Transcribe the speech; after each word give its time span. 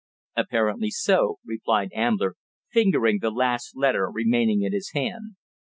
"Apparently 0.35 0.89
so," 0.89 1.37
replied 1.45 1.91
Ambler, 1.93 2.33
fingering 2.71 3.19
the 3.21 3.29
last 3.29 3.77
letter 3.77 4.09
remaining 4.11 4.63
in 4.63 4.73
his 4.73 4.89
hand. 4.95 5.35